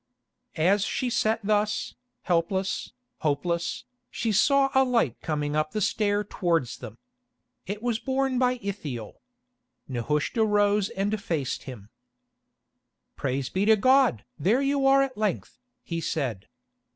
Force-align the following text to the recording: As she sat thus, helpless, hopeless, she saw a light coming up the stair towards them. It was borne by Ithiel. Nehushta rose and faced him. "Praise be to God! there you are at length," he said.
As 0.55 0.83
she 0.83 1.11
sat 1.11 1.41
thus, 1.43 1.93
helpless, 2.23 2.91
hopeless, 3.19 3.83
she 4.09 4.31
saw 4.31 4.71
a 4.73 4.83
light 4.83 5.21
coming 5.21 5.55
up 5.55 5.73
the 5.73 5.79
stair 5.79 6.23
towards 6.23 6.79
them. 6.79 6.97
It 7.67 7.83
was 7.83 7.99
borne 7.99 8.39
by 8.39 8.57
Ithiel. 8.63 9.21
Nehushta 9.87 10.43
rose 10.43 10.89
and 10.89 11.21
faced 11.21 11.65
him. 11.69 11.89
"Praise 13.15 13.49
be 13.51 13.63
to 13.65 13.75
God! 13.75 14.25
there 14.39 14.59
you 14.63 14.87
are 14.87 15.03
at 15.03 15.19
length," 15.19 15.59
he 15.83 16.01
said. 16.01 16.47